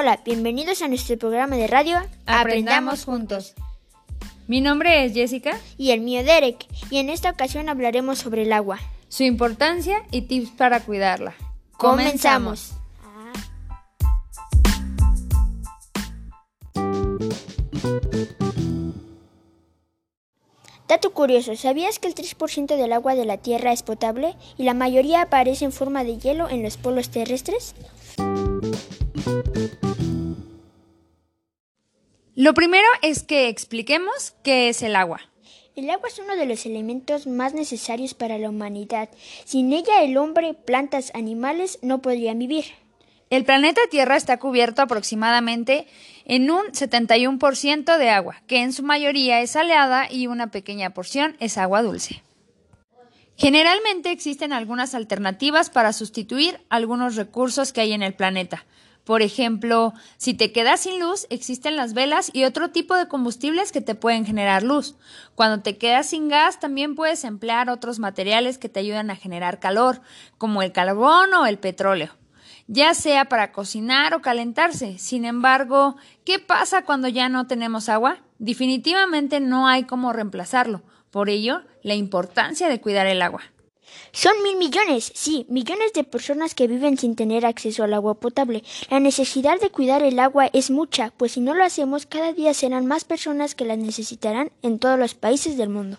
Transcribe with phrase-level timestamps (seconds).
[0.00, 3.54] Hola, bienvenidos a nuestro programa de radio Aprendamos juntos.
[4.46, 5.58] Mi nombre es Jessica.
[5.76, 8.78] Y el mío Derek, y en esta ocasión hablaremos sobre el agua.
[9.08, 11.34] Su importancia y tips para cuidarla.
[11.72, 12.74] Comenzamos.
[20.86, 24.74] Dato curioso, ¿sabías que el 3% del agua de la Tierra es potable y la
[24.74, 27.74] mayoría aparece en forma de hielo en los polos terrestres?
[32.34, 35.20] Lo primero es que expliquemos qué es el agua.
[35.74, 39.08] El agua es uno de los elementos más necesarios para la humanidad.
[39.44, 42.64] Sin ella el hombre, plantas, animales no podrían vivir.
[43.30, 45.86] El planeta Tierra está cubierto aproximadamente
[46.24, 51.36] en un 71% de agua, que en su mayoría es salada y una pequeña porción
[51.40, 52.22] es agua dulce.
[53.36, 58.64] Generalmente existen algunas alternativas para sustituir algunos recursos que hay en el planeta.
[59.08, 63.72] Por ejemplo, si te quedas sin luz, existen las velas y otro tipo de combustibles
[63.72, 64.96] que te pueden generar luz.
[65.34, 69.60] Cuando te quedas sin gas, también puedes emplear otros materiales que te ayudan a generar
[69.60, 70.02] calor,
[70.36, 72.14] como el carbón o el petróleo
[72.66, 74.98] ya sea para cocinar o calentarse.
[74.98, 78.18] Sin embargo, ¿qué pasa cuando ya no tenemos agua?
[78.38, 80.82] Definitivamente no hay cómo reemplazarlo.
[81.10, 83.40] Por ello, la importancia de cuidar el agua.
[84.12, 88.64] Son mil millones, sí, millones de personas que viven sin tener acceso al agua potable.
[88.90, 92.54] La necesidad de cuidar el agua es mucha, pues si no lo hacemos, cada día
[92.54, 95.98] serán más personas que la necesitarán en todos los países del mundo.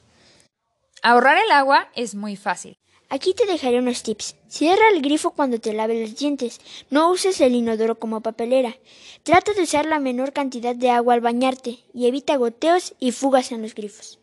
[1.02, 2.78] Ahorrar el agua es muy fácil.
[3.12, 4.36] Aquí te dejaré unos tips.
[4.48, 6.62] Cierra el grifo cuando te laves los dientes.
[6.92, 8.76] No uses el inodoro como papelera.
[9.24, 13.52] Trata de usar la menor cantidad de agua al bañarte y evita goteos y fugas
[13.52, 14.20] en los grifos.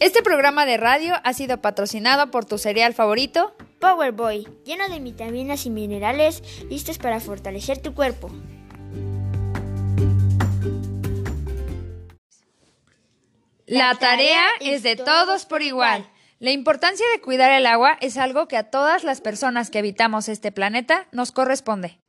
[0.00, 5.66] Este programa de radio ha sido patrocinado por tu cereal favorito, Powerboy, lleno de vitaminas
[5.66, 8.30] y minerales listos para fortalecer tu cuerpo.
[13.66, 16.10] La tarea es de todos por igual.
[16.38, 20.30] La importancia de cuidar el agua es algo que a todas las personas que habitamos
[20.30, 22.00] este planeta nos corresponde.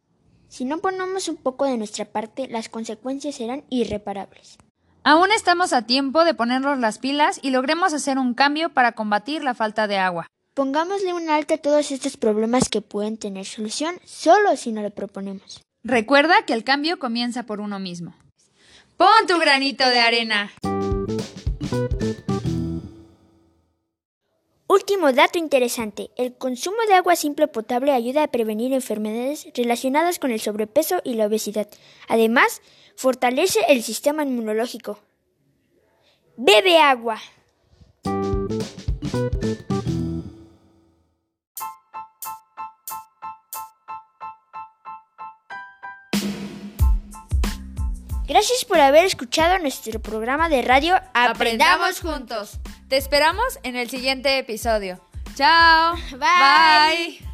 [0.47, 4.57] Si no ponemos un poco de nuestra parte, las consecuencias serán irreparables.
[5.03, 9.43] Aún estamos a tiempo de ponernos las pilas y logremos hacer un cambio para combatir
[9.43, 10.27] la falta de agua.
[10.53, 14.91] Pongámosle un alto a todos estos problemas que pueden tener solución solo si no lo
[14.91, 15.61] proponemos.
[15.83, 18.13] Recuerda que el cambio comienza por uno mismo.
[18.95, 20.51] Pon tu granito de arena.
[24.91, 26.11] Último dato interesante.
[26.17, 31.13] El consumo de agua simple potable ayuda a prevenir enfermedades relacionadas con el sobrepeso y
[31.13, 31.69] la obesidad.
[32.09, 32.61] Además,
[32.97, 34.99] fortalece el sistema inmunológico.
[36.35, 37.21] Bebe agua.
[48.27, 52.59] Gracias por haber escuchado nuestro programa de radio Aprendamos juntos.
[52.91, 54.99] Te esperamos en el siguiente episodio.
[55.35, 55.95] Chao.
[56.11, 57.19] Bye.
[57.21, 57.30] Bye.